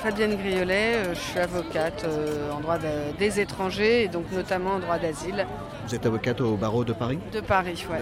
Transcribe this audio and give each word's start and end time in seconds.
Fabienne 0.00 0.36
Griolet, 0.36 0.96
euh, 0.96 1.14
je 1.14 1.18
suis 1.18 1.38
avocate 1.38 2.04
euh, 2.04 2.52
en 2.52 2.60
droit 2.60 2.76
des 3.18 3.40
étrangers 3.40 4.04
et 4.04 4.08
donc 4.08 4.30
notamment 4.32 4.72
en 4.72 4.78
droit 4.80 4.98
d'asile. 4.98 5.46
Vous 5.86 5.94
êtes 5.94 6.04
avocate 6.04 6.42
au 6.42 6.56
barreau 6.56 6.84
de 6.84 6.92
Paris? 6.92 7.18
De 7.32 7.40
Paris, 7.40 7.86
oui. 7.90 7.96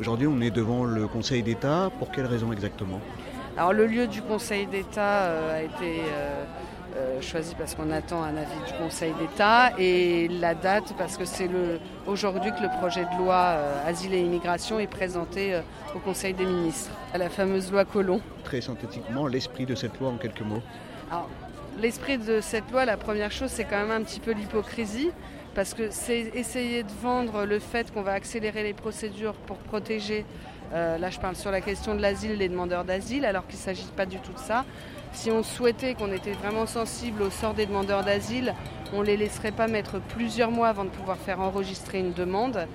Aujourd'hui, 0.00 0.26
on 0.26 0.40
est 0.40 0.50
devant 0.50 0.82
le 0.84 1.06
Conseil 1.06 1.44
d'État. 1.44 1.90
Pour 2.00 2.10
quelle 2.10 2.26
raison 2.26 2.50
exactement? 2.50 2.98
Alors, 3.56 3.72
le 3.72 3.86
lieu 3.86 4.08
du 4.08 4.20
Conseil 4.20 4.66
d'État 4.66 5.26
euh, 5.26 5.58
a 5.58 5.62
été 5.62 6.00
choisi 7.20 7.54
parce 7.56 7.74
qu'on 7.74 7.90
attend 7.90 8.22
un 8.22 8.36
avis 8.36 8.58
du 8.66 8.72
Conseil 8.78 9.12
d'État 9.18 9.72
et 9.78 10.28
la 10.28 10.54
date 10.54 10.94
parce 10.96 11.16
que 11.16 11.24
c'est 11.24 11.48
aujourd'hui 12.06 12.50
que 12.52 12.62
le 12.62 12.78
projet 12.78 13.04
de 13.04 13.18
loi 13.18 13.56
Asile 13.86 14.14
et 14.14 14.20
Immigration 14.20 14.78
est 14.78 14.86
présenté 14.86 15.60
au 15.94 15.98
Conseil 15.98 16.34
des 16.34 16.46
ministres, 16.46 16.90
à 17.12 17.18
la 17.18 17.30
fameuse 17.30 17.72
loi 17.72 17.84
Colomb. 17.84 18.20
Très 18.44 18.60
synthétiquement, 18.60 19.26
l'esprit 19.26 19.66
de 19.66 19.74
cette 19.74 19.98
loi 19.98 20.10
en 20.10 20.16
quelques 20.16 20.42
mots 20.42 20.62
l'esprit 21.80 22.18
de 22.18 22.40
cette 22.40 22.70
loi, 22.70 22.84
la 22.84 22.96
première 22.96 23.32
chose, 23.32 23.50
c'est 23.50 23.64
quand 23.64 23.78
même 23.78 23.90
un 23.90 24.02
petit 24.02 24.20
peu 24.20 24.32
l'hypocrisie, 24.32 25.10
parce 25.54 25.74
que 25.74 25.90
c'est 25.90 26.30
essayer 26.34 26.82
de 26.82 26.92
vendre 27.02 27.44
le 27.44 27.58
fait 27.58 27.92
qu'on 27.92 28.02
va 28.02 28.12
accélérer 28.12 28.62
les 28.62 28.74
procédures 28.74 29.34
pour 29.34 29.56
protéger, 29.58 30.24
euh, 30.74 30.98
là 30.98 31.10
je 31.10 31.20
parle 31.20 31.36
sur 31.36 31.50
la 31.50 31.60
question 31.60 31.94
de 31.94 32.02
l'asile, 32.02 32.36
les 32.36 32.48
demandeurs 32.48 32.84
d'asile, 32.84 33.24
alors 33.24 33.46
qu'il 33.46 33.58
ne 33.58 33.62
s'agit 33.62 33.84
pas 33.96 34.06
du 34.06 34.18
tout 34.18 34.32
de 34.32 34.38
ça. 34.38 34.64
Si 35.12 35.30
on 35.30 35.42
souhaitait 35.42 35.94
qu'on 35.94 36.10
était 36.10 36.32
vraiment 36.32 36.66
sensible 36.66 37.22
au 37.22 37.30
sort 37.30 37.54
des 37.54 37.66
demandeurs 37.66 38.02
d'asile, 38.02 38.54
on 38.92 39.00
ne 39.00 39.06
les 39.06 39.16
laisserait 39.16 39.52
pas 39.52 39.68
mettre 39.68 40.00
plusieurs 40.00 40.50
mois 40.50 40.68
avant 40.68 40.84
de 40.84 40.90
pouvoir 40.90 41.16
faire 41.16 41.40
enregistrer 41.40 42.00
une 42.00 42.12
demande. 42.12 42.66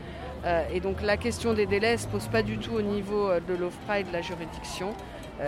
Euh, 0.45 0.63
et 0.73 0.79
donc 0.79 1.01
la 1.01 1.17
question 1.17 1.53
des 1.53 1.65
délais 1.65 1.93
ne 1.93 1.97
se 1.97 2.07
pose 2.07 2.27
pas 2.27 2.41
du 2.41 2.57
tout 2.57 2.71
au 2.71 2.81
niveau 2.81 3.29
euh, 3.29 3.41
de 3.41 3.53
l'OFPRA 3.53 3.99
et 3.99 4.03
de 4.03 4.13
la 4.13 4.21
juridiction. 4.21 4.93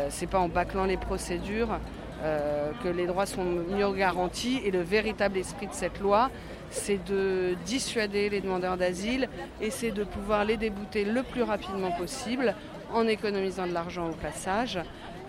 Ce 0.10 0.22
n'est 0.22 0.28
pas 0.28 0.40
en 0.40 0.48
bâclant 0.48 0.86
les 0.86 0.96
procédures 0.96 1.78
euh, 2.24 2.72
que 2.84 2.88
les 2.88 3.08
droits 3.08 3.26
sont 3.26 3.44
mieux 3.44 3.92
garantis. 3.94 4.62
Et 4.64 4.72
le 4.72 4.82
véritable 4.82 5.38
esprit 5.38 5.68
de 5.68 5.74
cette 5.74 6.00
loi, 6.00 6.30
c'est 6.70 7.04
de 7.04 7.56
dissuader 7.66 8.30
les 8.30 8.42
demandeurs 8.42 8.78
d'asile 8.78 9.28
et 9.60 9.72
c'est 9.72 9.92
de 9.92 10.04
pouvoir 10.04 10.46
les 10.46 10.58
débouter 10.58 11.04
le 11.04 11.24
plus 11.24 11.44
rapidement 11.44 11.92
possible 11.92 12.56
en 12.94 13.08
économisant 13.08 13.68
de 13.68 13.74
l'argent 13.74 14.10
au 14.10 14.14
passage 14.14 14.80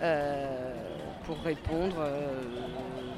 euh, 0.01 0.73
pour 1.25 1.37
répondre 1.39 1.95
euh, 1.99 2.41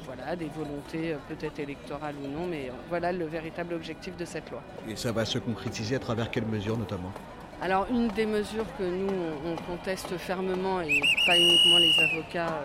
voilà, 0.04 0.28
à 0.28 0.36
des 0.36 0.48
volontés 0.48 1.16
peut-être 1.28 1.58
électorales 1.58 2.14
ou 2.22 2.28
non, 2.28 2.46
mais 2.46 2.70
voilà 2.88 3.12
le 3.12 3.26
véritable 3.26 3.74
objectif 3.74 4.16
de 4.16 4.24
cette 4.24 4.50
loi. 4.50 4.62
Et 4.88 4.96
ça 4.96 5.12
va 5.12 5.24
se 5.24 5.38
concrétiser 5.38 5.96
à 5.96 5.98
travers 5.98 6.30
quelles 6.30 6.46
mesures 6.46 6.78
notamment? 6.78 7.12
Alors 7.60 7.86
une 7.90 8.08
des 8.08 8.26
mesures 8.26 8.66
que 8.78 8.84
nous 8.84 9.12
on 9.44 9.56
conteste 9.70 10.16
fermement 10.18 10.80
et 10.82 11.00
pas 11.26 11.36
uniquement 11.36 11.78
les 11.78 12.04
avocats 12.12 12.60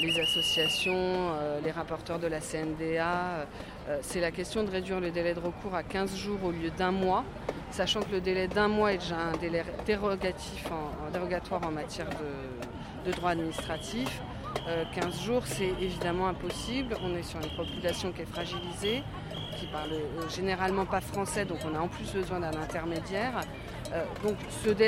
les 0.00 0.20
associations, 0.20 0.94
euh, 0.94 1.60
les 1.62 1.70
rapporteurs 1.70 2.18
de 2.18 2.26
la 2.26 2.40
CNDA, 2.40 3.46
euh, 3.88 3.98
c'est 4.02 4.20
la 4.20 4.30
question 4.30 4.62
de 4.62 4.70
réduire 4.70 5.00
le 5.00 5.10
délai 5.10 5.34
de 5.34 5.40
recours 5.40 5.74
à 5.74 5.82
15 5.82 6.16
jours 6.16 6.44
au 6.44 6.50
lieu 6.50 6.70
d'un 6.70 6.92
mois, 6.92 7.24
sachant 7.70 8.00
que 8.00 8.12
le 8.12 8.20
délai 8.20 8.46
d'un 8.46 8.68
mois 8.68 8.92
est 8.92 8.98
déjà 8.98 9.16
un 9.16 9.36
délai 9.36 9.64
dérogatif 9.86 10.64
dérogatoire 11.12 11.66
en 11.66 11.72
matière 11.72 12.08
de, 13.04 13.12
droit 13.12 13.30
administratif. 13.30 14.20
15 14.94 15.04
euh, 15.04 15.24
jours, 15.24 15.42
c'est 15.46 15.72
évidemment 15.80 16.28
impossible. 16.28 16.94
On 17.02 17.16
est 17.16 17.22
sur 17.22 17.40
une 17.40 17.56
population 17.56 18.12
qui 18.12 18.22
est 18.22 18.26
fragilisée, 18.26 19.02
qui 19.56 19.66
parle 19.66 19.90
généralement 20.34 20.84
pas 20.84 21.00
français, 21.00 21.44
donc 21.44 21.58
on 21.64 21.74
a 21.74 21.80
en 21.80 21.88
plus 21.88 22.12
besoin 22.12 22.40
d'un 22.40 22.54
intermédiaire. 22.60 23.40
Euh, 23.94 24.04
donc 24.22 24.36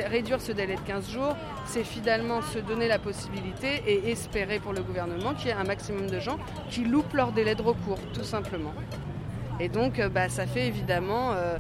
réduire 0.08 0.40
ce 0.40 0.52
délai 0.52 0.74
de 0.74 0.80
15 0.80 1.10
jours, 1.10 1.36
c'est 1.66 1.84
finalement 1.84 2.42
se 2.42 2.58
donner 2.58 2.88
la 2.88 2.98
possibilité 2.98 3.82
et 3.86 4.10
espérer 4.10 4.58
pour 4.58 4.72
le 4.72 4.82
gouvernement 4.82 5.34
qu'il 5.34 5.48
y 5.48 5.50
ait 5.50 5.54
un 5.54 5.64
maximum 5.64 6.08
de 6.08 6.20
gens 6.20 6.38
qui 6.68 6.84
loupent 6.84 7.14
leur 7.14 7.32
délai 7.32 7.54
de 7.54 7.62
recours, 7.62 7.98
tout 8.12 8.24
simplement. 8.24 8.74
Et 9.58 9.68
donc 9.68 9.98
euh, 9.98 10.08
bah, 10.08 10.28
ça 10.28 10.46
fait 10.46 10.66
évidemment 10.66 11.32
euh, 11.32 11.56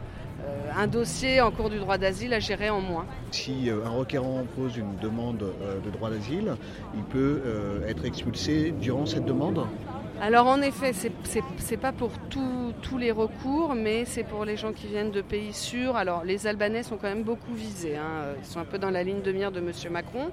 un 0.76 0.86
dossier 0.86 1.40
en 1.40 1.50
cours 1.50 1.70
du 1.70 1.78
droit 1.78 1.98
d'asile 1.98 2.34
à 2.34 2.40
gérer 2.40 2.70
en 2.70 2.80
moins. 2.80 3.06
Si 3.30 3.70
un 3.70 3.90
requérant 3.90 4.44
pose 4.56 4.76
une 4.76 4.96
demande 4.96 5.38
de 5.38 5.90
droit 5.90 6.08
d'asile, 6.08 6.54
il 6.94 7.02
peut 7.02 7.42
être 7.86 8.06
expulsé 8.06 8.72
durant 8.80 9.04
cette 9.04 9.26
demande? 9.26 9.66
Alors 10.20 10.46
en 10.48 10.60
effet, 10.60 10.92
ce 10.92 11.08
n'est 11.08 11.76
pas 11.78 11.92
pour 11.92 12.10
tous 12.28 12.98
les 12.98 13.10
recours, 13.10 13.74
mais 13.74 14.04
c'est 14.04 14.24
pour 14.24 14.44
les 14.44 14.56
gens 14.56 14.72
qui 14.72 14.86
viennent 14.86 15.10
de 15.10 15.22
pays 15.22 15.52
sûrs. 15.52 15.96
Alors 15.96 16.24
les 16.24 16.46
Albanais 16.46 16.82
sont 16.82 16.96
quand 16.96 17.08
même 17.08 17.22
beaucoup 17.22 17.54
visés, 17.54 17.96
hein. 17.96 18.34
ils 18.38 18.44
sont 18.44 18.60
un 18.60 18.64
peu 18.64 18.78
dans 18.78 18.90
la 18.90 19.02
ligne 19.02 19.22
de 19.22 19.32
mire 19.32 19.50
de 19.50 19.60
M. 19.60 19.72
Macron. 19.90 20.30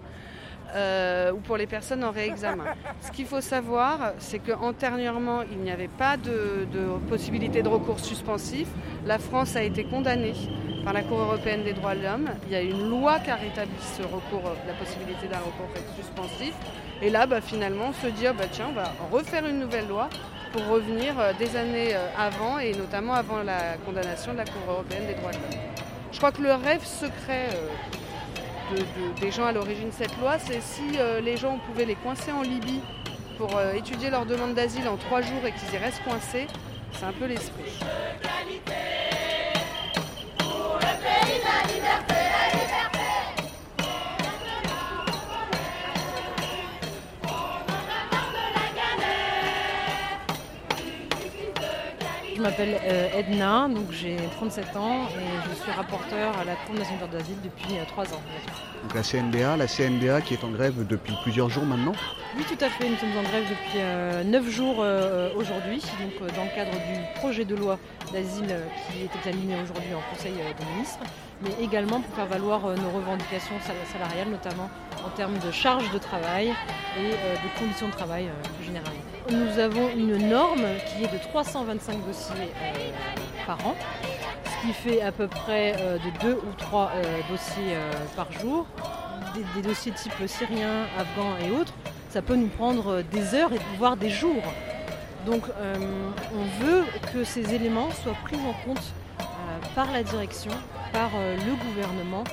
Euh, 0.75 1.31
ou 1.31 1.37
pour 1.37 1.55
les 1.55 1.65
personnes 1.65 2.03
en 2.03 2.11
réexamen. 2.11 2.65
Ce 3.01 3.11
qu'il 3.11 3.25
faut 3.25 3.39
savoir, 3.39 4.11
c'est 4.19 4.39
qu'antérieurement, 4.39 5.41
il 5.49 5.59
n'y 5.59 5.71
avait 5.71 5.87
pas 5.87 6.17
de, 6.17 6.67
possibilité 7.09 7.61
de 7.61 7.69
recours 7.69 7.99
suspensif. 7.99 8.67
La 9.05 9.17
France 9.17 9.55
a 9.55 9.63
été 9.63 9.85
condamnée 9.85 10.33
par 10.83 10.93
la 10.93 11.03
Cour 11.03 11.19
européenne 11.19 11.63
des 11.63 11.73
droits 11.73 11.95
de 11.95 12.03
l'homme. 12.03 12.27
Il 12.47 12.51
y 12.51 12.55
a 12.55 12.61
une 12.61 12.89
loi 12.89 13.19
qui 13.19 13.29
a 13.29 13.35
rétabli 13.35 13.75
ce 13.79 14.03
recours, 14.03 14.51
la 14.67 14.73
possibilité 14.73 15.27
d'un 15.27 15.39
recours 15.39 15.69
suspensif. 15.95 16.53
Et 17.01 17.09
là, 17.09 17.25
bah, 17.25 17.41
finalement, 17.41 17.89
on 17.89 17.93
se 17.93 18.07
dit, 18.07 18.27
ah, 18.27 18.33
bah, 18.33 18.45
tiens, 18.51 18.67
on 18.69 18.73
va 18.73 18.91
refaire 19.11 19.45
une 19.45 19.59
nouvelle 19.59 19.87
loi 19.87 20.09
pour 20.51 20.65
revenir 20.67 21.19
euh, 21.19 21.33
des 21.37 21.55
années 21.55 21.95
euh, 21.95 22.07
avant, 22.17 22.59
et 22.59 22.73
notamment 22.73 23.13
avant 23.13 23.43
la 23.43 23.77
condamnation 23.85 24.33
de 24.33 24.37
la 24.37 24.45
Cour 24.45 24.61
européenne 24.69 25.05
des 25.07 25.13
droits 25.13 25.31
de 25.31 25.37
l'homme. 25.37 25.61
Je 26.11 26.17
crois 26.17 26.31
que 26.31 26.41
le 26.41 26.53
rêve 26.53 26.83
secret 26.83 27.49
euh, 27.53 27.67
des 29.19 29.31
gens 29.31 29.45
à 29.45 29.51
l'origine 29.51 29.89
de 29.89 29.93
cette 29.93 30.17
loi, 30.19 30.37
c'est 30.39 30.61
si 30.61 30.97
les 31.23 31.37
gens 31.37 31.59
pouvaient 31.67 31.85
les 31.85 31.95
coincer 31.95 32.31
en 32.31 32.41
Libye 32.41 32.81
pour 33.37 33.49
étudier 33.75 34.09
leur 34.09 34.25
demande 34.25 34.53
d'asile 34.53 34.87
en 34.87 34.97
trois 34.97 35.21
jours 35.21 35.45
et 35.45 35.51
qu'ils 35.51 35.73
y 35.73 35.77
restent 35.77 36.03
coincés, 36.03 36.47
c'est 36.93 37.05
un 37.05 37.13
peu 37.13 37.25
l'esprit. 37.25 37.79
Je 52.37 52.43
m'appelle 52.43 52.79
euh, 52.83 53.17
Edna, 53.17 53.67
donc 53.67 53.91
j'ai 53.91 54.15
37 54.33 54.75
ans 54.75 55.07
et 55.07 55.49
je 55.49 55.55
suis 55.59 55.71
rapporteur 55.71 56.37
à 56.37 56.43
la 56.43 56.53
Cour 56.53 56.75
nationale 56.75 57.09
d'asile 57.09 57.37
depuis 57.43 57.73
3 57.87 58.03
euh, 58.03 58.07
ans. 58.15 58.21
Donc 58.83 58.93
la 58.93 59.01
CNDA, 59.01 59.57
la 59.57 59.65
CNDA 59.65 60.21
qui 60.21 60.35
est 60.35 60.43
en 60.43 60.51
grève 60.51 60.85
depuis 60.85 61.15
plusieurs 61.23 61.49
jours 61.49 61.65
maintenant 61.65 61.93
Oui, 62.37 62.43
tout 62.47 62.63
à 62.63 62.69
fait. 62.69 62.89
Nous 62.89 62.97
sommes 62.97 63.17
en 63.17 63.23
grève 63.23 63.43
depuis 63.49 64.29
9 64.29 64.45
euh, 64.45 64.51
jours 64.51 64.85
aujourd'hui, 65.35 65.81
donc 65.99 66.31
dans 66.35 66.43
le 66.43 66.53
cadre 66.53 66.73
du 66.73 67.19
projet 67.19 67.43
de 67.43 67.55
loi 67.55 67.79
d'asile 68.13 68.55
qui 68.85 69.01
est 69.01 69.15
examiné 69.17 69.55
aujourd'hui 69.55 69.95
en 69.95 70.15
Conseil 70.15 70.33
des 70.33 70.65
ministres, 70.75 70.99
mais 71.41 71.49
également 71.59 72.01
pour 72.01 72.13
faire 72.13 72.27
valoir 72.27 72.61
nos 72.61 72.91
revendications 72.91 73.55
salariales, 73.91 74.29
notamment 74.29 74.69
en 75.07 75.15
termes 75.15 75.39
de 75.39 75.51
charges 75.51 75.91
de 75.91 75.97
travail 75.97 76.53
et 76.99 77.11
de 77.11 77.59
conditions 77.59 77.87
de 77.87 77.93
travail 77.93 78.29
plus 78.57 78.65
généralement 78.65 79.07
nous 79.31 79.59
avons 79.59 79.89
une 79.89 80.29
norme 80.29 80.65
qui 80.87 81.03
est 81.03 81.11
de 81.11 81.17
325 81.17 82.05
dossiers 82.05 82.35
euh, 82.61 82.91
par 83.45 83.57
an, 83.65 83.75
ce 84.45 84.65
qui 84.65 84.73
fait 84.73 85.01
à 85.01 85.11
peu 85.11 85.27
près 85.27 85.75
euh, 85.79 85.97
de 85.97 86.21
2 86.21 86.33
ou 86.35 86.53
3 86.57 86.91
euh, 86.95 87.03
dossiers 87.29 87.75
par 88.15 88.31
jour. 88.31 88.65
Des, 89.55 89.61
dossiers 89.61 89.91
type 89.91 90.13
syrien, 90.25 90.85
afghan 90.97 91.35
et 91.45 91.51
autres, 91.51 91.73
ça 92.09 92.21
peut 92.21 92.35
nous 92.35 92.47
prendre 92.47 93.01
des 93.11 93.35
heures 93.35 93.51
et 93.53 93.59
voire 93.77 93.97
des 93.97 94.09
jours. 94.09 94.43
Donc 95.25 95.43
on 96.33 96.63
veut 96.63 96.85
que 97.13 97.23
ces 97.23 97.53
éléments 97.53 97.91
soient 97.91 98.15
pris 98.23 98.37
en 98.37 98.53
compte 98.65 98.81
par 99.75 99.91
la 99.91 100.01
direction, 100.01 100.51
par 100.91 101.11
le 101.19 101.55
gouvernement, 101.67 102.23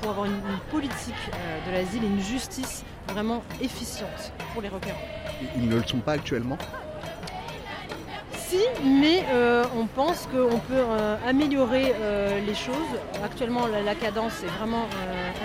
pour 0.00 0.10
avoir 0.10 0.26
une 0.26 0.40
politique 0.70 1.14
de 1.66 1.72
l'asile 1.72 2.04
et 2.04 2.08
une 2.08 2.20
justice 2.20 2.84
vraiment 3.08 3.42
efficiente 3.60 4.32
pour 4.52 4.62
les 4.62 4.68
requérants 4.68 4.98
ils 5.56 5.68
ne 5.68 5.76
le 5.76 5.86
sont 5.86 5.98
pas 5.98 6.12
actuellement? 6.12 6.58
Si, 8.32 8.60
mais 8.82 9.24
euh, 9.30 9.64
on 9.76 9.86
pense 9.86 10.26
qu'on 10.26 10.58
peut 10.58 10.74
euh, 10.74 11.16
améliorer 11.26 11.92
euh, 11.94 12.40
les 12.40 12.54
choses. 12.54 12.74
Actuellement, 13.22 13.66
la, 13.66 13.94
cadence 13.94 14.42
est 14.42 14.58
vraiment 14.58 14.86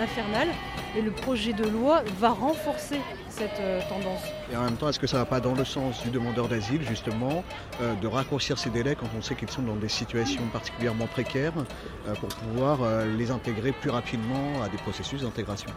infernale 0.00 0.48
et 0.96 1.02
le 1.02 1.10
projet 1.10 1.52
de 1.52 1.64
loi 1.64 2.02
va 2.18 2.30
renforcer 2.30 3.00
cette 3.28 3.60
tendance. 3.88 4.22
Et 4.52 4.56
en 4.56 4.62
même 4.62 4.76
temps, 4.76 4.88
est-ce 4.88 5.00
que 5.00 5.08
ça 5.08 5.16
ne 5.16 5.22
va 5.22 5.26
pas 5.26 5.40
dans 5.40 5.54
le 5.54 5.64
sens 5.64 6.02
du 6.02 6.10
demandeur 6.10 6.46
d'asile, 6.46 6.82
justement, 6.88 7.42
de 7.80 8.06
raccourcir 8.06 8.58
ces 8.58 8.70
délais 8.70 8.94
quand 8.94 9.08
on 9.18 9.22
sait 9.22 9.34
qu'ils 9.34 9.50
sont 9.50 9.62
dans 9.62 9.74
des 9.74 9.88
situations 9.88 10.42
particulièrement 10.52 11.08
précaires 11.08 11.52
pour 12.20 12.28
pouvoir 12.28 12.78
les 13.18 13.32
intégrer 13.32 13.72
plus 13.72 13.90
rapidement 13.90 14.62
à 14.62 14.68
des 14.68 14.76
processus 14.78 15.22
d'intégration? 15.22 15.70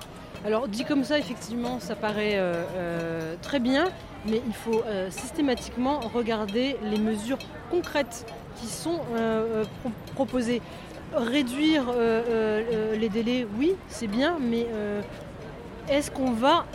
Alors 0.45 0.67
dit 0.67 0.85
comme 0.85 1.03
ça, 1.03 1.17
effectivement, 1.17 1.79
ça 1.79 1.95
paraît 1.95 2.35
euh, 2.35 2.63
euh, 2.75 3.35
très 3.41 3.59
bien, 3.59 3.89
mais 4.25 4.41
il 4.45 4.53
faut 4.53 4.83
euh, 4.85 5.09
systématiquement 5.09 5.99
regarder 5.99 6.77
les 6.83 6.97
mesures 6.97 7.39
concrètes 7.69 8.25
qui 8.61 8.67
sont 8.67 9.01
proposées. 10.15 10.61
Réduire 11.15 11.85
les 12.93 13.09
délais, 13.09 13.47
oui, 13.57 13.75
c'est 13.87 14.07
bien, 14.07 14.37
mais 14.39 14.67
est-ce 15.89 16.11
qu'on 16.11 16.31
va 16.31 16.65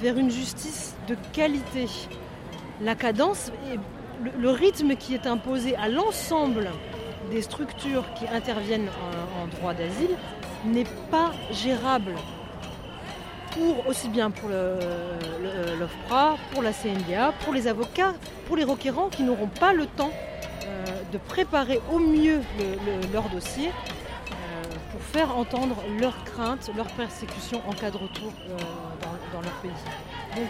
vers 0.00 0.18
une 0.18 0.30
justice 0.30 0.96
de 1.06 1.16
qualité? 1.32 1.86
La 2.80 2.94
cadence, 2.94 3.52
le, 4.38 4.50
rythme 4.50 4.96
qui 4.96 5.14
est 5.14 5.26
imposé 5.26 5.76
à 5.76 5.88
l'ensemble 5.88 6.70
des 7.30 7.42
structures 7.42 8.04
qui 8.14 8.26
interviennent 8.26 8.88
en, 9.42 9.46
droit 9.56 9.74
d'asile 9.74 10.16
n'est 10.64 10.86
pas 11.10 11.32
gérable 11.50 12.14
pour 13.52 13.86
aussi 13.88 14.08
bien 14.08 14.30
pour 14.30 14.48
l'OFPRA, 14.48 16.36
pour 16.52 16.62
la 16.62 16.72
CNDA, 16.72 17.32
pour 17.44 17.52
les 17.52 17.66
avocats, 17.66 18.14
pour 18.46 18.56
les 18.56 18.64
requérants 18.64 19.08
qui 19.08 19.22
n'auront 19.22 19.48
pas 19.48 19.72
le 19.72 19.86
temps 19.86 20.12
euh, 20.12 20.27
de 21.12 21.18
préparer 21.18 21.80
au 21.92 21.98
mieux 21.98 22.40
leur 23.12 23.28
dossier 23.28 23.68
euh, 23.68 24.32
pour 24.92 25.00
faire 25.00 25.36
entendre 25.36 25.76
leurs 26.00 26.24
craintes, 26.24 26.70
leurs 26.76 26.92
persécutions 26.92 27.62
en 27.66 27.72
cas 27.72 27.90
de 27.90 27.96
retour 27.96 28.32
euh, 28.48 28.56
dans, 29.32 29.40
leur 29.40 29.52
pays. 29.62 29.70
Donc 30.36 30.48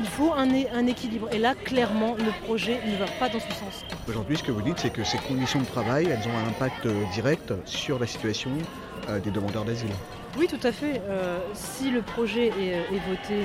il 0.00 0.06
faut 0.06 0.32
un, 0.32 0.48
un, 0.50 0.86
équilibre. 0.86 1.28
Et 1.32 1.38
là, 1.38 1.54
clairement, 1.54 2.16
le 2.16 2.32
projet 2.44 2.80
ne 2.86 2.96
va 2.96 3.06
pas 3.20 3.28
dans 3.28 3.38
ce 3.38 3.52
sens. 3.52 3.84
Aujourd'hui, 4.08 4.36
ce 4.36 4.42
que 4.42 4.50
vous 4.50 4.62
dites, 4.62 4.78
c'est 4.78 4.92
que 4.92 5.04
ces 5.04 5.18
conditions 5.18 5.60
de 5.60 5.66
travail, 5.66 6.06
elles 6.06 6.28
ont 6.28 6.36
un 6.36 6.48
impact 6.48 6.88
direct 7.12 7.52
sur 7.64 8.00
la 8.00 8.06
situation 8.06 8.50
des 9.22 9.30
demandeurs 9.30 9.64
d'asile. 9.64 9.90
Oui, 10.36 10.48
tout 10.48 10.66
à 10.66 10.72
fait. 10.72 11.00
si 11.52 11.90
le 11.90 12.02
projet 12.02 12.48
est, 12.48 13.08
voté 13.08 13.36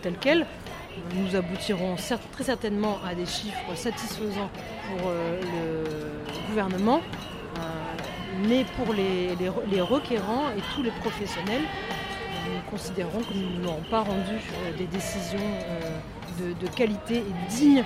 tel 0.00 0.14
quel, 0.18 0.46
nous 1.14 1.36
aboutirons 1.36 1.96
très 2.32 2.44
certainement 2.44 2.98
à 3.04 3.14
des 3.14 3.26
chiffres 3.26 3.74
satisfaisants 3.74 4.50
pour 4.88 5.08
euh, 5.08 5.40
le 5.40 6.48
gouvernement, 6.48 7.00
euh, 7.00 7.60
mais 8.48 8.64
pour 8.76 8.92
les, 8.94 9.34
requérants 9.80 10.50
et 10.56 10.60
tous 10.74 10.82
les 10.82 10.90
professionnels, 10.90 11.62
nous 12.46 12.70
considérons 12.70 13.20
que 13.20 13.34
nous 13.34 13.62
n'aurons 13.62 13.82
pas 13.90 14.00
rendu 14.00 14.34
euh, 14.34 14.76
des 14.76 14.86
décisions 14.86 15.38
de, 16.38 16.68
qualité 16.68 17.18
et 17.18 17.48
dignes 17.50 17.84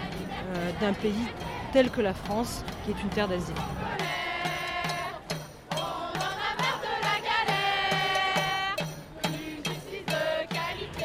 d'un 0.81 0.94
pays 0.94 1.26
tel 1.72 1.90
que 1.90 2.00
la 2.00 2.14
France, 2.14 2.64
qui 2.84 2.93
est 2.93 3.02
une 3.02 3.11
terre 3.11 3.28
d'asile. 3.28 3.54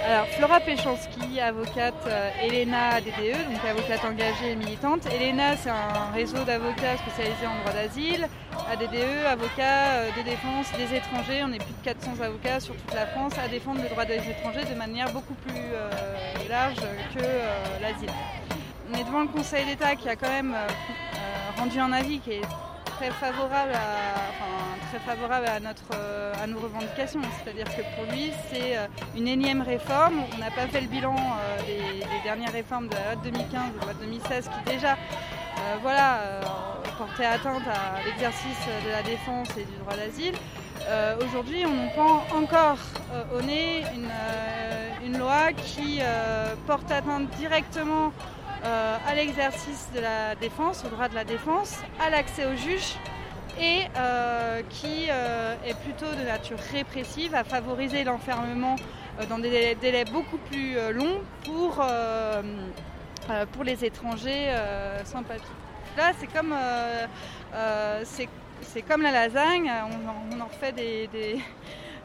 Alors, 0.06 0.28
Flora 0.28 0.60
Péchanski, 0.60 1.13
avocate 1.40 2.08
euh, 2.08 2.30
Elena 2.42 3.00
DDE, 3.02 3.52
donc 3.52 3.66
avocate 3.68 4.04
engagée 4.06 4.52
et 4.52 4.56
militante. 4.56 5.02
Elena, 5.08 5.56
c'est 5.58 5.70
un 5.70 6.12
réseau 6.14 6.44
d'avocats 6.44 6.98
spécialisés 6.98 7.48
en 7.48 7.60
droit 7.62 7.74
d'asile. 7.74 8.28
ADDE, 8.72 9.26
avocat 9.28 9.92
euh, 9.94 10.10
de 10.18 10.24
défense 10.24 10.72
des 10.78 10.96
étrangers. 10.96 11.44
On 11.44 11.52
est 11.54 11.64
plus 11.64 11.74
de 11.74 11.84
400 11.84 12.22
avocats 12.22 12.60
sur 12.60 12.76
toute 12.76 12.94
la 12.94 13.08
France 13.08 13.34
à 13.44 13.48
défendre 13.48 13.82
le 13.82 13.90
droit 13.90 14.06
des 14.06 14.18
étrangers 14.18 14.66
de 14.70 14.76
manière 14.76 15.12
beaucoup 15.12 15.34
plus 15.34 15.56
euh, 15.56 15.90
large 16.50 16.76
que 17.16 17.24
l'asile. 17.82 18.10
On 18.92 19.00
est 19.00 19.04
devant 19.04 19.22
le 19.22 19.28
Conseil 19.28 19.66
d'État 19.66 19.96
qui 19.96 20.10
a 20.10 20.16
quand 20.16 20.30
même 20.30 20.56
rendu 21.58 21.80
un 21.80 21.92
avis 21.94 22.20
qui 22.20 22.34
est 22.34 22.42
très 23.04 23.32
favorable 23.32 23.74
à, 23.74 24.88
très 24.90 25.00
favorable 25.00 25.48
à, 25.48 25.60
notre, 25.60 25.84
euh, 25.94 26.34
à 26.42 26.48
nos 26.48 26.60
revendications. 26.60 27.22
C'est-à-dire 27.38 27.66
que 27.66 27.82
pour 27.96 28.10
lui, 28.12 28.32
c'est 28.50 28.78
euh, 28.78 28.88
une 29.18 29.28
énième 29.28 29.62
réforme. 29.62 30.22
On 30.34 30.38
n'a 30.38 30.52
pas 30.52 30.68
fait 30.68 30.80
le 30.80 30.88
bilan 30.88 31.16
euh, 31.16 31.62
des, 31.66 32.06
dernières 32.24 32.54
réformes 32.54 32.88
de 32.88 32.96
la 32.96 33.16
loi 33.16 33.22
2015 33.24 33.62
ou 33.68 33.74
de 33.74 33.80
la 33.80 33.86
loi 33.86 33.94
2016 34.02 34.50
qui 34.50 34.72
déjà 34.72 34.98
voilà, 35.82 36.20
portaient 36.98 37.26
atteinte 37.26 37.64
à 37.68 38.04
l'exercice 38.06 38.60
de 38.86 38.90
la 38.90 39.02
défense 39.04 39.50
et 39.58 39.64
du 39.64 39.78
droit 39.80 39.96
d'asile. 39.96 40.34
Aujourd'hui, 41.26 41.66
on 41.66 41.90
prend 41.90 42.24
encore 42.38 42.78
au 43.36 43.42
nez 43.42 43.84
une 45.06 45.18
loi 45.18 45.54
qui 45.54 46.02
porte 46.66 46.92
atteinte 46.92 47.30
directement 47.38 48.12
euh, 48.66 48.98
à 49.06 49.16
l'exercice 49.16 49.90
de 49.94 50.00
la 50.00 50.36
défense, 50.36 50.86
au 50.86 50.90
droit 50.90 51.10
de 51.10 51.16
la 51.16 51.26
défense, 51.26 51.80
à 52.00 52.10
l'accès 52.10 52.46
au 52.46 52.56
juge 52.56 52.96
et 53.60 53.82
euh, 53.98 54.62
qui 54.70 55.08
euh, 55.10 55.56
est 55.66 55.78
plutôt 55.80 56.12
de 56.12 56.24
nature 56.24 56.58
répressive, 56.72 57.36
à 57.36 57.44
favoriser 57.44 58.04
l'enfermement 58.04 58.78
dans 59.28 59.38
des 59.38 59.76
délais, 59.76 60.06
beaucoup 60.06 60.38
plus 60.38 60.76
longs 60.92 61.22
pour, 61.44 61.86
pour 63.52 63.64
les 63.64 63.86
étrangers 63.86 64.52
sans 65.06 65.22
papier. 65.22 65.46
Là, 65.96 66.14
c'est 66.18 66.26
comme, 66.26 66.56
c'est, 68.04 68.82
comme 68.82 69.04
la 69.04 69.12
lasagne, 69.12 69.72
on, 70.32 70.42
en 70.42 70.50
fait 70.50 70.72
des 70.72 71.38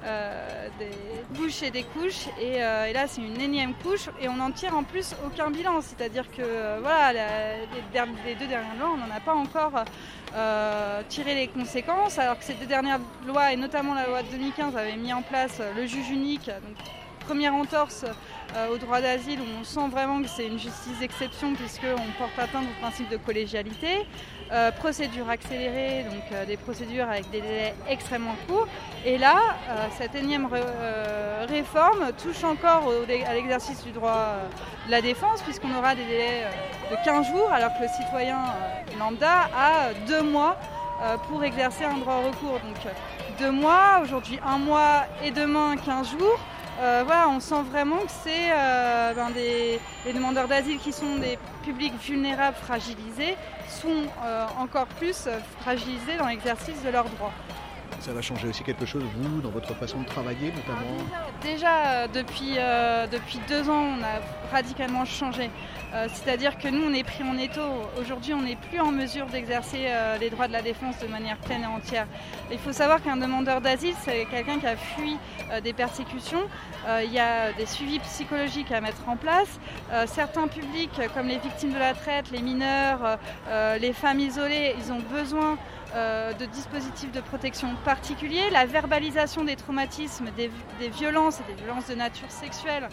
euh, 0.04 0.68
des 0.78 1.36
couches 1.36 1.62
et 1.62 1.70
des 1.70 1.82
couches. 1.82 2.28
Euh, 2.40 2.86
et, 2.86 2.92
là, 2.92 3.06
c'est 3.08 3.20
une 3.20 3.40
énième 3.40 3.74
couche 3.74 4.08
et 4.20 4.28
on 4.28 4.36
n'en 4.36 4.50
tire 4.50 4.76
en 4.76 4.84
plus 4.84 5.14
aucun 5.26 5.50
bilan. 5.50 5.80
C'est-à-dire 5.80 6.30
que 6.30 6.42
euh, 6.42 6.78
voilà, 6.80 7.12
les, 7.12 8.34
deux 8.34 8.46
dernières 8.46 8.76
lois, 8.76 8.90
on 8.94 8.96
n'en 8.96 9.14
a 9.14 9.20
pas 9.20 9.34
encore 9.34 9.84
tiré 11.08 11.34
les 11.34 11.48
conséquences, 11.48 12.18
alors 12.18 12.38
que 12.38 12.44
ces 12.44 12.54
deux 12.54 12.66
dernières 12.66 13.00
lois, 13.26 13.52
et 13.52 13.56
notamment 13.56 13.94
la 13.94 14.06
loi 14.06 14.22
de 14.22 14.28
2015, 14.28 14.76
avaient 14.76 14.96
mis 14.96 15.12
en 15.12 15.22
place 15.22 15.60
le 15.74 15.86
juge 15.86 16.10
unique. 16.10 16.50
Première 17.28 17.54
entorse 17.54 18.06
au 18.72 18.78
droit 18.78 19.02
d'asile 19.02 19.38
où 19.40 19.60
on 19.60 19.64
sent 19.64 19.88
vraiment 19.90 20.22
que 20.22 20.28
c'est 20.28 20.46
une 20.46 20.58
justice 20.58 20.98
d'exception 20.98 21.52
puisqu'on 21.52 22.10
porte 22.18 22.38
atteinte 22.38 22.64
au 22.64 22.80
principe 22.80 23.10
de 23.10 23.18
collégialité. 23.18 24.06
Euh, 24.50 24.70
procédure 24.70 25.28
accélérée, 25.28 26.04
donc 26.04 26.22
euh, 26.32 26.46
des 26.46 26.56
procédures 26.56 27.06
avec 27.06 27.28
des 27.30 27.42
délais 27.42 27.74
extrêmement 27.86 28.34
courts. 28.48 28.66
Et 29.04 29.18
là, 29.18 29.36
euh, 29.68 29.86
cette 29.98 30.14
énième 30.14 30.48
réforme 31.48 32.12
touche 32.22 32.42
encore 32.44 32.90
à 33.26 33.34
l'exercice 33.34 33.84
du 33.84 33.90
droit 33.90 34.36
de 34.86 34.90
la 34.90 35.02
défense, 35.02 35.42
puisqu'on 35.42 35.74
aura 35.76 35.94
des 35.94 36.04
délais 36.04 36.46
de 36.90 36.96
15 37.04 37.26
jours, 37.26 37.52
alors 37.52 37.72
que 37.76 37.82
le 37.82 37.88
citoyen 37.88 38.38
lambda 38.98 39.50
a 39.54 39.92
deux 40.06 40.22
mois 40.22 40.56
pour 41.28 41.44
exercer 41.44 41.84
un 41.84 41.98
droit 41.98 42.14
au 42.14 42.28
recours. 42.28 42.58
Donc 42.60 42.92
deux 43.38 43.50
mois, 43.50 44.00
aujourd'hui 44.02 44.40
un 44.46 44.58
mois 44.58 45.04
et 45.22 45.30
demain 45.30 45.76
15 45.76 46.12
jours. 46.12 46.38
Euh, 46.80 47.04
on 47.28 47.40
sent 47.40 47.62
vraiment 47.70 47.98
que 47.98 48.10
c'est 48.22 48.52
euh, 48.52 49.12
ben, 49.14 49.30
des, 49.30 49.80
les 50.06 50.12
demandeurs 50.12 50.46
d'asile 50.46 50.78
qui 50.78 50.92
sont 50.92 51.16
des 51.16 51.36
publics 51.64 51.94
vulnérables, 52.00 52.56
fragilisés, 52.56 53.36
sont 53.68 54.04
euh, 54.24 54.46
encore 54.60 54.86
plus 54.86 55.28
fragilisés 55.60 56.16
dans 56.18 56.28
l'exercice 56.28 56.80
de 56.84 56.90
leurs 56.90 57.08
droits. 57.08 57.32
Ça 58.00 58.12
va 58.12 58.22
changer 58.22 58.48
aussi 58.48 58.62
quelque 58.62 58.86
chose, 58.86 59.02
vous, 59.16 59.40
dans 59.40 59.50
votre 59.50 59.74
façon 59.74 60.00
de 60.00 60.06
travailler 60.06 60.52
notamment 60.52 60.96
Déjà, 61.42 62.08
depuis, 62.08 62.56
depuis 63.12 63.40
deux 63.48 63.68
ans, 63.68 63.96
on 63.98 64.02
a 64.02 64.52
radicalement 64.52 65.04
changé. 65.04 65.50
C'est-à-dire 65.92 66.58
que 66.58 66.68
nous, 66.68 66.82
on 66.82 66.92
est 66.92 67.04
pris 67.04 67.22
en 67.22 67.36
étau. 67.38 67.60
Aujourd'hui, 68.00 68.34
on 68.34 68.42
n'est 68.42 68.56
plus 68.56 68.80
en 68.80 68.90
mesure 68.90 69.26
d'exercer 69.26 69.88
les 70.20 70.30
droits 70.30 70.48
de 70.48 70.52
la 70.52 70.62
défense 70.62 70.98
de 70.98 71.06
manière 71.06 71.38
pleine 71.38 71.62
et 71.62 71.66
entière. 71.66 72.06
Il 72.50 72.58
faut 72.58 72.72
savoir 72.72 73.02
qu'un 73.02 73.16
demandeur 73.16 73.60
d'asile, 73.60 73.94
c'est 74.04 74.26
quelqu'un 74.26 74.58
qui 74.58 74.66
a 74.66 74.76
fui 74.76 75.16
des 75.62 75.72
persécutions, 75.72 76.42
euh, 76.86 77.02
il 77.04 77.12
y 77.12 77.18
a 77.18 77.52
des 77.52 77.66
suivis 77.66 77.98
psychologiques 78.00 78.72
à 78.72 78.80
mettre 78.80 79.08
en 79.08 79.16
place. 79.16 79.58
Euh, 79.92 80.04
certains 80.06 80.48
publics, 80.48 81.00
comme 81.14 81.26
les 81.26 81.38
victimes 81.38 81.72
de 81.72 81.78
la 81.78 81.94
traite, 81.94 82.30
les 82.30 82.40
mineurs, 82.40 83.18
euh, 83.48 83.78
les 83.78 83.92
femmes 83.92 84.20
isolées, 84.20 84.74
ils 84.78 84.92
ont 84.92 85.00
besoin 85.00 85.58
de 85.94 86.44
dispositifs 86.46 87.12
de 87.12 87.20
protection 87.20 87.68
particuliers. 87.84 88.50
La 88.50 88.66
verbalisation 88.66 89.44
des 89.44 89.56
traumatismes, 89.56 90.30
des, 90.36 90.50
violences 90.88 91.40
et 91.40 91.52
des 91.52 91.62
violences 91.62 91.86
de 91.86 91.94
nature 91.94 92.30
sexuelle 92.30 92.88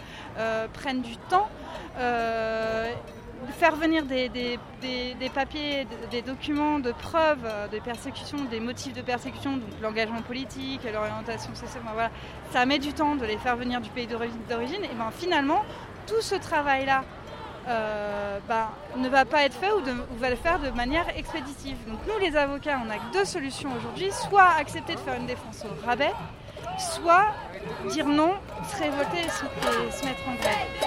prennent 0.72 1.02
du 1.02 1.16
temps 1.16 1.48
faire 3.52 3.76
venir 3.76 4.04
des, 4.04 4.58
papiers, 5.34 5.86
des 6.10 6.22
documents 6.22 6.78
de 6.78 6.92
preuve 6.92 7.46
de 7.72 7.78
persécution, 7.78 8.44
des 8.50 8.60
motifs 8.60 8.92
de 8.92 9.02
persécution, 9.02 9.56
donc 9.56 9.70
l'engagement 9.82 10.22
politique, 10.22 10.80
l'orientation 10.92 11.54
sociale, 11.54 11.82
ça 12.52 12.66
met 12.66 12.78
du 12.78 12.92
temps 12.92 13.16
de 13.16 13.24
les 13.24 13.38
faire 13.38 13.56
venir 13.56 13.80
du 13.80 13.90
pays 13.90 14.06
d'origine. 14.06 14.84
Et 14.84 14.94
ben 14.94 15.10
finalement, 15.10 15.64
tout 16.06 16.20
ce 16.20 16.34
travail-là 16.34 17.04
euh, 17.68 18.38
ben, 18.48 18.68
ne 18.96 19.08
va 19.08 19.24
pas 19.24 19.44
être 19.44 19.54
fait 19.54 19.72
ou, 19.72 19.80
va 20.18 20.30
le 20.30 20.36
faire 20.36 20.58
de 20.60 20.70
manière 20.70 21.06
expéditive. 21.16 21.76
Donc 21.88 21.98
nous, 22.06 22.18
les 22.24 22.36
avocats, 22.36 22.80
on 22.84 22.90
a 22.90 22.98
deux 23.12 23.24
solutions 23.24 23.70
aujourd'hui 23.76 24.10
soit 24.12 24.50
accepter 24.58 24.94
de 24.94 25.00
faire 25.00 25.14
une 25.14 25.26
défense 25.26 25.64
au 25.64 25.86
rabais, 25.86 26.12
soit 26.78 27.26
dire 27.90 28.06
non, 28.06 28.34
se 28.70 28.82
révolter 28.82 29.18
et 29.26 29.30
se 29.30 30.04
mettre 30.04 30.28
en 30.28 30.34
grève. 30.34 30.85